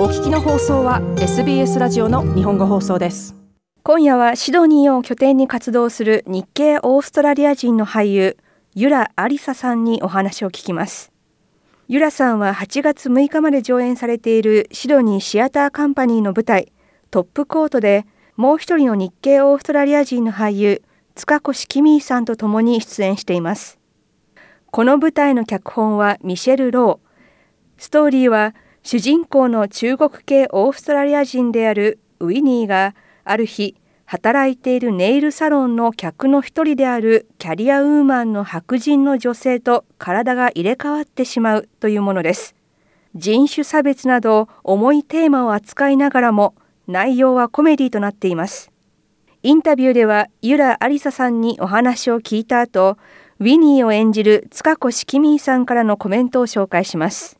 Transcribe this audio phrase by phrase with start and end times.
[0.00, 3.36] お聞きの放送は SBS ラジオの日本語放送です。
[3.82, 8.38] 今夜はシドニーを拠点に活動する日系オーストラリア人の俳優
[8.74, 11.12] ユラ・アリサさんにお話を聞きます。
[11.86, 16.72] ユラさんは8月6日まで上演されているシドニーシアターカンパニーの舞台
[17.10, 18.06] トップコートで
[18.36, 20.82] もう一人の日系オーストラリア人の俳優
[21.14, 23.78] 塚越キミーさんと共に出演しています。
[24.70, 27.10] この舞台の脚本はミシェル・ロー。
[27.76, 32.94] ストーリーは主人公の中国系オーストラリア人であるウィニーが
[33.24, 42.56] ある日働いているネイルサロンの客の一人であるキャリアウーマンの白人の女性と体が入れ替わってしまうというものです。
[43.14, 46.54] 人種差別など重いテーマを扱いながらも
[46.88, 48.72] 内容はコメディとなっています。
[49.44, 52.98] インタビューではユラ・アリサさんにお話を聞いた後
[53.38, 57.39] ウィニーを演じる塚越キミーさんからのコメントを紹介します。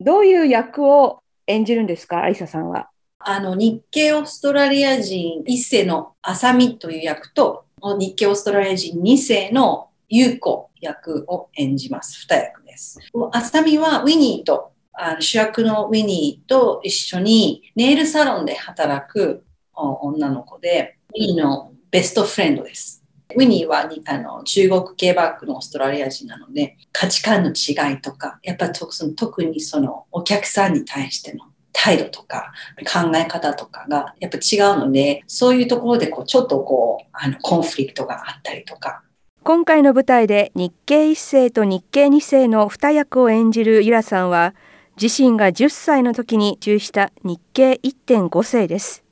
[0.00, 2.88] どういう役を演じるんですか、アリサさんは？
[3.18, 12.26] あの、日系オーストラリア人1世のアサミという役と、日系オーストラリア人2世のユウコ役を演じます。
[12.30, 13.00] 2役です。
[13.32, 23.04] アサミはウィニーと、あの主役のウィニーと一緒にネイルサロンで働く女の子で、ウィニーのベストフレンドです。
[23.34, 32.52] ウィニーはあの中国系バックのオーストラリア人なので価値観の違いとかやっぱり特にそのお客さんに対しての態度とか
[32.90, 39.02] 考え方とかがやっぱ違うのでそういうところでこうちょっとこうあのコンフリクトがあったりとか。
[39.44, 44.54] 今回の舞台で日系1世と日系2世の2役を演じるユラさんは
[45.00, 49.07] 自身が10歳の時に移住した日系1.5世です。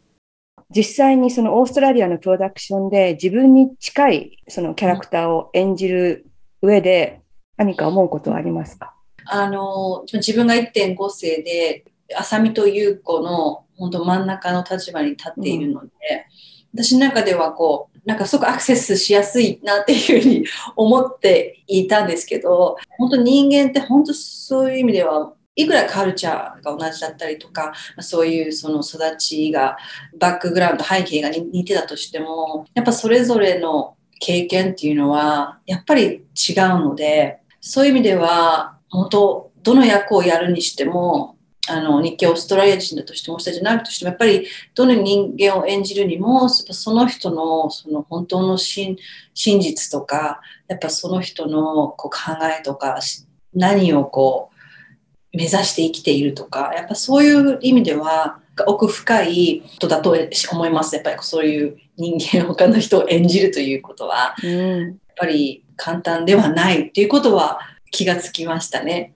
[0.75, 6.27] 実際にそのオーストラリアのプロダクションで自分に近いそのキャラクターを演じる
[6.63, 7.23] 上で
[7.57, 8.95] 何か思うことはありますか？
[9.27, 11.85] あの自分が1.5世で
[12.17, 15.89] 浅見と優子の本当真ん中の立場に立っているので、
[16.75, 29.79] うん、私の中ではこうなんかすごくアクセスしやすいなっていうふうに思っていたんですけど本当人間って本当そういう意味ではいくらカルチャーが同じだったりとか、そういうその育ちが、
[30.19, 36.25] バックグラウンド、背景が似てたとしても、やっぱそれぞれの経験っていうのは、やっぱり違う
[36.81, 41.37] ので、そういう意味では、本当、どの役をやるにしても、
[41.69, 48.97] あの日系オーストラリア人だとしても、下じゃないとしても、やっぱりどの人間を演じるにも、その人のその本当の真
[49.35, 53.01] 実とか、やっぱその人のこう考えとか、
[53.55, 54.56] 何をこう、
[55.37, 60.17] 目指して生きているとか、やっぱそういう意味では、奥深いことだと
[60.53, 60.95] 思います。
[60.95, 67.61] やっぱりそういう人間、他の人を演じるということは、うん、やっぱり簡単ではないっていうことは
[67.91, 69.15] 気がつきましたね。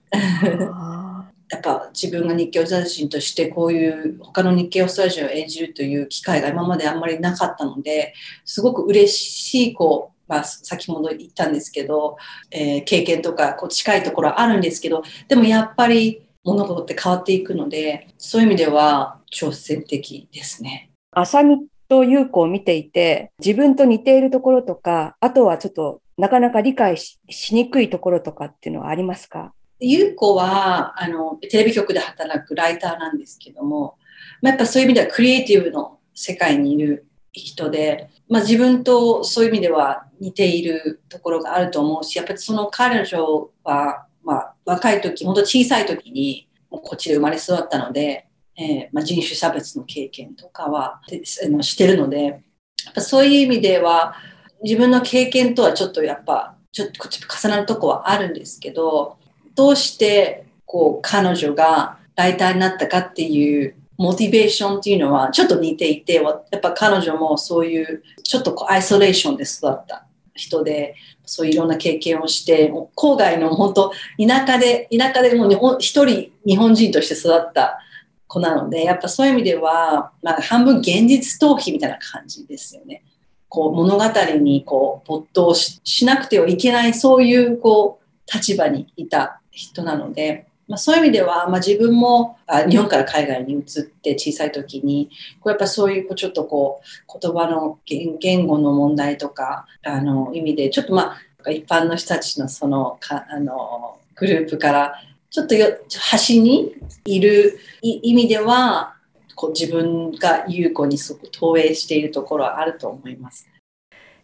[1.51, 8.13] やっぱ自分が日系オーストラリア人としてこういう他の日系オーストラリア人を演じるという機会が今まであんまりなかったので
[8.45, 12.15] すごく嬉しいこうまあ、先ほど言ったんですけど、
[12.51, 20.89] えー、経験とかこう近いところはあるんですけどでもやっぱり物事って変わっていくのでそういう意味では挑戦的ですね。
[21.11, 27.19] 浅見と優子を見ていて自分と似ているところとかあとはちょっとなかなか理解し
[27.53, 29.53] にくいところとかっていうのはありますか？
[29.79, 33.97] 優子はあのテレビ局で働くライターなんですけども、
[34.41, 48.27] まあ、やっぱそういう意味ではクリエイティブの世界にいる人で、まあ、自分とそういう意味では似ているところがあると思うし、やっぱりその彼女は、まあ、若い時、本当小さい時にこっちで生まれ育ったので、
[48.57, 54.15] えー、まあ、人種差別の経験とかはしてるので、やっぱそういう意味では
[54.63, 59.17] 自分の経験とはちょっとやっぱちょっと重なるとこはあるんですけど、
[59.55, 70.95] どうしてこう彼女がライターになったかっていうモチベーションっていうのはちょっと似ていて、やっぱ彼女もそういうちょっとこうアイソレーションで育った人で、
[71.25, 77.79] そういういろんな経験をして、郊外の本当、田舎で、田舎でもう一人日本人として育った
[78.27, 83.03] 子なので、やっぱそういう意味では、まあ、半分現実逃避みたいな感じですよね。
[83.49, 84.05] こう物語
[84.39, 95.09] にこう没頭しなくてはいけない、そういうこう立場にいた人なので、まあ、そういう意味では、まあ、自分もあ日本から海外に移って小さい時に
[95.41, 104.93] こうやっぱそういうちょっとこう言葉の言語の問題とかあの意味でちょっとまあ一般の人たちのそのかあのグループから
[105.29, 108.95] ちょっとよ端にいる意味では
[109.35, 113.49] こう自分が優子にすごく投影しているところはあると思います。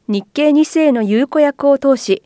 [0.07, 2.23] 日系2世の優子役を通し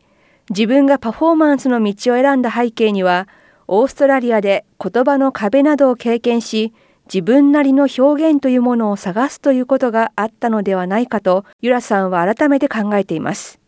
[0.50, 3.26] 自分がパフォーマンスの道を選んだ背景には
[3.68, 6.72] オーストラリアで言葉の壁などを経験し
[7.12, 13.58] 自分なりの表現というものを探すということがあったのではないかとユラさんは改めて考えています。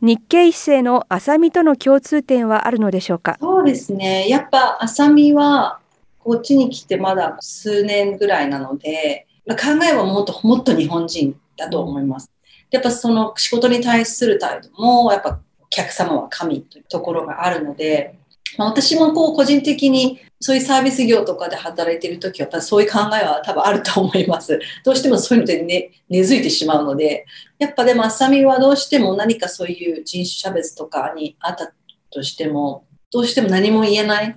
[0.00, 3.36] 日系一世の浅見との共通点はあるのでしょうか？
[3.40, 4.28] そうですね。
[4.28, 5.78] やっぱ浅見は
[6.18, 9.56] こっちに来てまだ数年ぐらいなので考
[9.88, 12.32] えはもっともっと日本人だと思います。
[12.72, 18.18] やっぱその仕事に対する態度もやっぱお客様は神というところがあるので
[18.58, 24.58] まあ、私もこう個人的にそういうサービス業とかで働いている時はそういう考えは多分あると思います。
[24.84, 27.26] どうしてもそういうので、ね、根付いてしまうので、
[27.58, 31.72] やっぱでも浅見はどうしても何かそういう人種差別とかにあった
[32.10, 34.36] としても、どうしても何も言えない。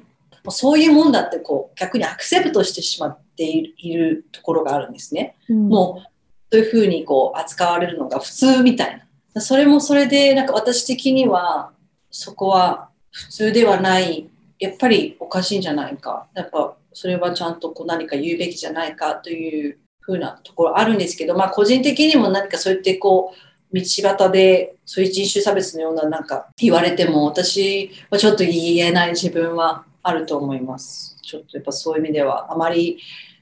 [0.49, 5.35] そういうもんだってこう逆にアクセプトしてしまっているところがあるんですね。
[5.49, 6.09] うん、もう
[6.51, 9.03] そういうふうにこう扱われるのが普通みたい
[9.33, 9.41] な。
[9.41, 11.71] それもそれでなんか私的には
[12.11, 14.29] そこは普通ではない、
[14.59, 16.27] やっぱりおかしいんじゃないか。
[16.33, 23.33] やっぱそれはちゃんとこう何か言うべきじゃないかというふうなところあるんですけど、まあ個人的にも何かそうやってこ
[23.71, 31.17] う、道端でそういう人種差別のようななんか言われても私はちょっと言えない自分はあると思います。
[31.21, 32.99] ちょっとやっぱそういう意味ではあまり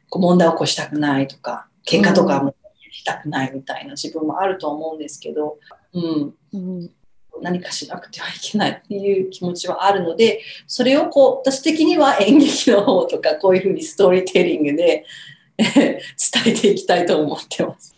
[0.10, 2.56] こう問題を起こしたくないとか、喧嘩とかも
[2.92, 5.58] したくないみたいな自分もあると思うんですけど、
[5.94, 6.34] うん。
[6.54, 6.92] うん
[7.41, 15.06] 何かしなくてはいけないっていう気持ちはあるので、それをこう、私的には演劇の方とか、こういうふうにストーリーテリングで
[15.57, 15.97] 伝
[16.47, 17.95] えていきたいと思ってます。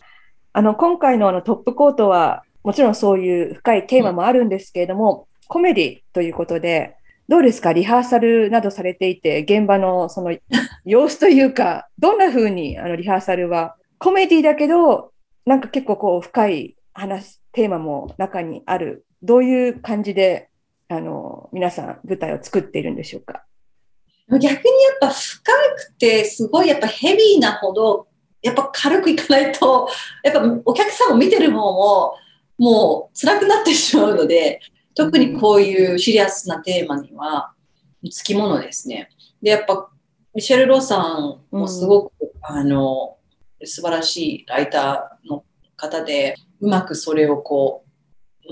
[0.54, 6.96] あの、今回のあのトップコートは、もちろんそういう深いテーマもあるんですけれども、うん、コメディということで、
[7.28, 7.74] どうですか？
[7.74, 10.36] リハーサルなどされていて、現場のその
[10.86, 15.12] 様子というか、 どんな風にあのリハーサルは、コメディだけど、
[15.46, 20.50] なんか結構こう深い話、テーマも中にあるどういう感じで
[20.88, 23.44] あの皆さん舞台を作っているんでしょうか？
[24.30, 24.60] 逆にやっ
[25.02, 28.08] ぱ深くてすごいやっぱヘビーなほど
[28.42, 29.90] やっぱ軽くいかないと
[30.24, 32.16] やっぱお客さんを見てる方も
[32.58, 34.62] もう辛くなってしまうので
[34.94, 37.54] 特にこういうシリアスなテーマには
[38.12, 39.10] つきものですね。
[39.42, 39.90] でやっぱ
[40.34, 43.18] ミシェル・ロさんもすごく、うん、あの
[43.64, 45.44] 素晴らしいライターの
[45.76, 47.85] 方でうまくそれをこう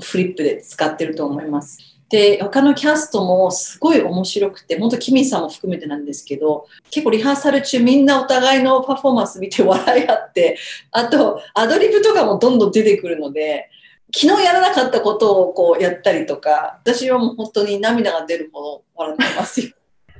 [0.01, 1.79] フリップで使ってると思います。
[2.09, 10.57] で、他のキャストもすごい面白くて、本当キミさんも含めてなんですけど、結構リハーサル中みんなお互いのパフォーマンス見て笑い合って、
[10.91, 13.67] あとアドリブとかもどんどん出てくるので、
[14.15, 19.71] 昨日やらなかったことをこうやったりとか、私はもう本当に涙が出るほど笑ってますよ。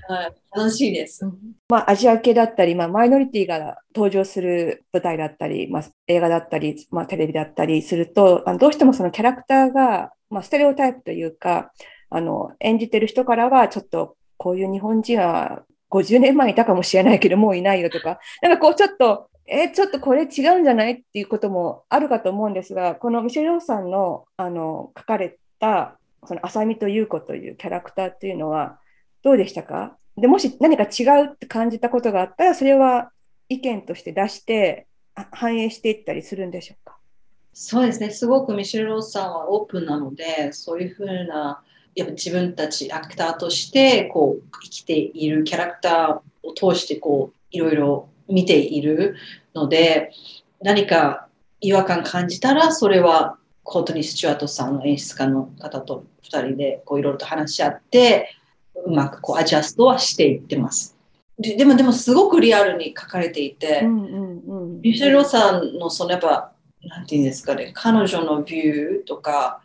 [0.08, 1.26] はい、楽しいです。
[1.70, 11.72] まあ、アジア系だったり、まあ、マイノリティが登場する舞台だったり、まあ、映画だったり、まあ、テレビだったりすると、あのどうしてもそのキャラクターが、まあ、ステレオタイプというか、
[12.10, 28.80] あの演じてる人からは、ちょっとこういう日本人は50年前いたかもしれないけど、もういないよとか、なんかこうちょっと、えちょっとこれ違うんじゃないっていうこともあるかと思うんですが、このミシェル・ローさんのあの書かれた、その浅見と優子というキャラクターっていうのは、
[29.24, 29.98] どうでしたか？
[30.18, 33.12] でもし何か違うって感じたことがあったら、それは
[33.50, 34.86] 意見として出して
[35.32, 36.98] 反映していったりするんでしょうか？
[37.54, 41.62] そうですね、すごくミシェル・ローさんはオープンなので、そういうふうな
[41.96, 49.16] やっぱ自分たちアクターとしてこう生きているキャラクターを通してこういろいろ見ている
[49.54, 50.12] ので、
[50.62, 51.28] 何か
[51.62, 58.36] 違和感感じたら、それはコートニー・スチュアートさんの演出家の方と2人でこういろいろと話し合って、
[58.86, 60.98] うまくこうアジャストはしていってます。
[61.40, 66.52] ででも、でもすごくリアルに書かれていて、うんうんうん、ミシェル・ロさんのそのやっぱ、
[66.84, 69.62] なんていうんですかね、彼女のビューとか、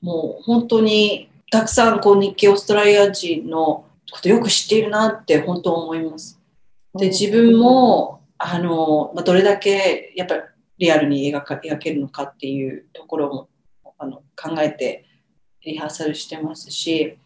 [0.00, 6.40] もう本当にたくさんこう日系オーストラリア人のことよく知っているなって本当思います。
[6.94, 10.42] で、自分も、あの、まあ、どれだけやっぱり
[10.78, 13.48] リアルに描か描けるのかっていうところも
[13.98, 15.04] あの考えて
[15.62, 17.18] リハーサルしてますし、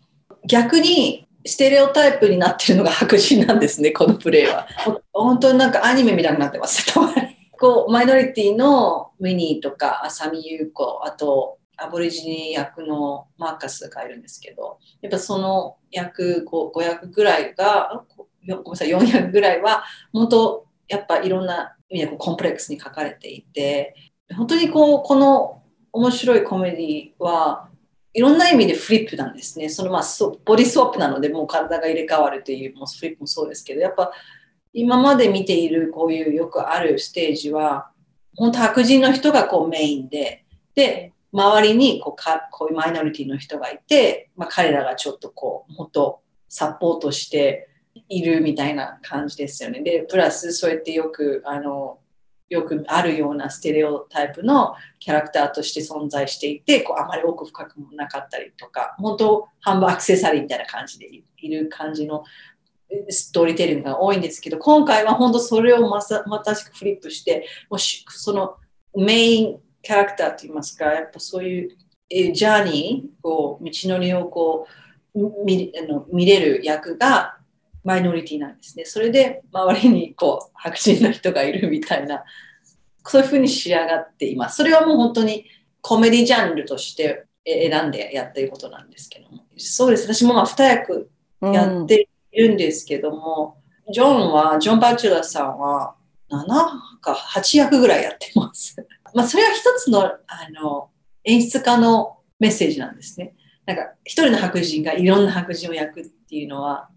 [0.45, 4.67] 逆にステレオタイプになってるのが白人なんですね、 このプレイは。
[5.13, 6.93] 本当になんかアニメみたいになってます。
[7.57, 23.95] こうマイノリティのウィニーとか浅見優子、あとアボリジニ役のマーカスがいるんですけど、やっぱその役 5, 5役ぐらいが、ごめんなさい、4役ぐらいは、本当、やっぱいろんな意味でコンプレックスに書かれていて、
[24.37, 27.69] 本当にこう、この面白いコメディは、
[28.15, 29.69] いろんな意味でフリップなんですね。
[29.69, 30.03] そのまあ
[30.45, 34.13] ボディスワップなので、もう体が入れ替わるという、もうフリップもそうですけど、やっぱ
[34.73, 37.91] 今まで見ているこういうよくあるステージは、
[38.37, 40.45] 本当白人の人がこうメインで、
[40.75, 47.69] で、周りにこうかこういうマイノリティの人がいて、まあ、彼らがちょっとこう、もっとサポートして
[48.09, 49.81] いるみたいな感じですよね。
[49.81, 51.99] で、プラスそうやってよく、あの、
[52.51, 61.09] よくあるようなステレオタイプのキャラクターとして存在していて、こうあまり奥深くもなかったりとか、本当、半分アクセサリーみたいな感じで
[61.39, 62.25] いる感じの
[63.09, 68.57] ストーリーテリングが多いんですけど、今回は本当それをまさまたしくフリップして、もうその
[68.95, 71.71] メインキャラクターといいますか、やっぱそういう
[72.09, 74.67] ジャーニー、こう道のりをこ
[75.15, 77.34] う見あの見れる役が
[77.85, 78.85] マイノリティなんですね。
[78.85, 82.25] それで周りにこう白人の人がいるみたいな、
[83.05, 84.57] そういうふうに仕上がっています。
[84.57, 85.45] それはもう本当に
[85.83, 89.45] コメディジャンルとして選んでやっていることなんですけども。
[89.59, 90.13] そうです。
[90.13, 91.11] 私もまあ2役
[91.43, 95.95] やっているんですけども、うん、ジョンは、ジョン・バチュラーさんは
[96.31, 96.47] 7
[97.03, 98.77] か8役ぐらいやってます。
[99.15, 100.19] まあそれは一つのあ
[100.59, 100.89] の
[101.25, 103.35] 演出家のメッセージなんですね。
[103.67, 106.89] なんか一人の白人がいろんな白人を焼くっていうのは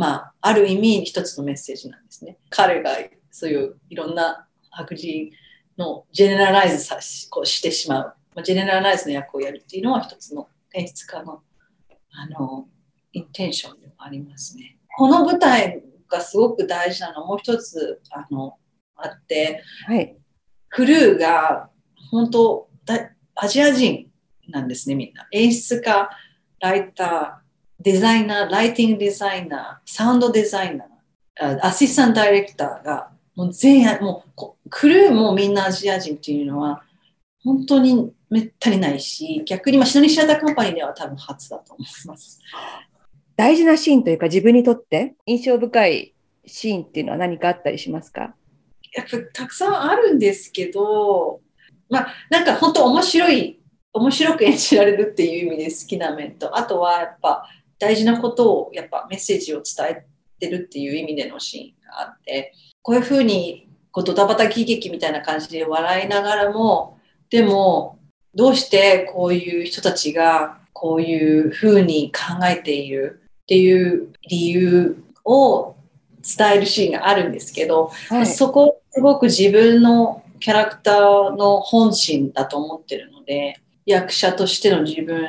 [0.00, 2.38] まあ、ある意味一つのメッセージなんですね。
[2.48, 2.92] 彼が
[3.30, 5.30] そういういろんな白人
[5.76, 11.42] のジェネラライズさこうしてしまう、まあ、ジェネラライズの役をやるっていうのは一つの演出家の
[12.12, 12.66] あの
[13.12, 14.78] インテンションでもありますね。
[14.96, 18.56] この舞台がすごく大事なのはもう一つあの
[18.96, 20.16] あって、はい、
[20.70, 21.68] クルーが
[22.10, 22.70] 本当
[23.34, 24.10] アジア人
[24.48, 25.28] なんですねみんな。
[25.30, 26.08] 演出家、
[26.58, 27.39] ライター、
[27.80, 36.82] デザイナー、ライティングデザイナー、サウンドデザイナー、アシスタントダイレクターが、もう全員、もうクルーもみんなアジア人っていうのは、
[37.42, 42.40] 本当にめったにないし、逆に、まあ、シノニシアターカンパニーでは多分初だと思います。
[43.34, 48.34] 大事なシーンというか、自分にとって印象深いシーンっていうのは何かあったりしますか？
[48.92, 51.40] やっぱたくさんあるんですけど、
[51.88, 53.58] まあ、なんか本当面白い、
[53.94, 57.46] 面白く演じられるっていう意味で好きな面と、あとはやっぱ、
[57.80, 60.06] 大事なことをやっぱメッセージを伝え
[60.38, 66.98] てるっていう意味でのシーンがあってこういうふうにこうドタバタ喜劇みたいな感じで笑いながらも
[67.30, 67.98] でも
[68.34, 75.74] どうしてこういう人たちがこういうふうに考えているっていう理由を
[76.22, 85.26] 伝えるシーンがあるんですけど、はい、そこすごく自分のキャラクターの本心だと思ってるので役者としての自分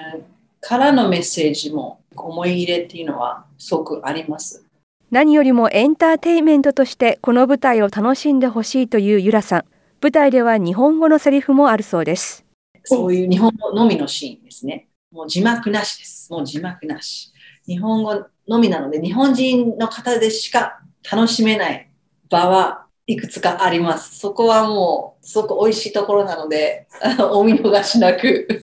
[0.62, 4.63] からのメッセージも思い入れっていうのはすごくあります。
[5.10, 9.65] 何よりもエンターテインメントとしてこの舞台を楽しんでほしいというゆらさん。
[10.01, 12.46] 舞台では日本語のセリフもあるそうです。
[12.86, 14.88] そういう日本語のみのシーンですね。
[15.12, 16.32] もう字幕なしです。
[16.32, 17.32] もう字幕なし。
[17.68, 20.80] 日本語のみなので、日本人の方でしか
[21.12, 21.91] 楽しめない
[22.30, 24.18] 場はいくつかあります。
[24.18, 26.88] そこはもう、すごく美味しいところなので、
[27.32, 28.62] お見逃しなく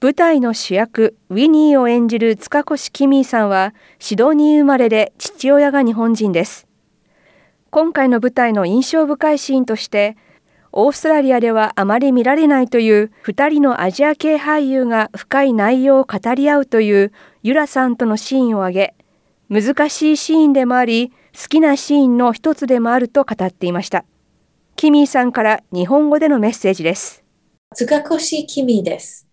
[0.00, 6.68] 舞台の主役ウィニーを演じる塚越キミーさんはシドニー生まれで父親が日本人です。
[7.70, 10.16] 今回の舞台の印象深いシーンとして
[10.70, 17.12] オーストラリアではあまり見られないという2人のアジア系俳優が深い内容を語り合うという
[17.42, 18.94] ユラさんとのシーンを挙げ
[19.48, 24.04] 難しいシーンでもあり好きなシーンの一つでもあると語っていました。
[24.76, 27.24] キミーさんから日本語でのメッセージです。
[27.74, 29.27] 塚越キミーです。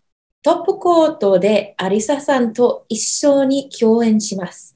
[0.46, 4.76] トップコートでアリサさんと一緒に共演します。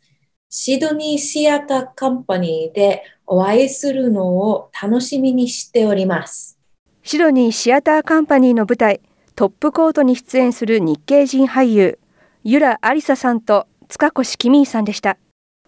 [0.50, 6.58] シドニーシアターカンパニーでお会いするのを楽しみにしております。
[7.04, 9.00] シドニーシアターカンパニーの舞台、
[9.36, 12.00] トップコートに出演する日系人俳優、
[12.44, 15.20] ユラ・アリサさんと塚越キミーさんでした。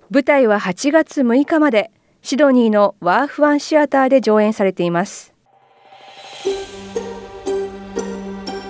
[0.10, 1.92] 舞台は8月6日まで
[2.24, 5.32] シドニーのワーフワンシアターで上演されています。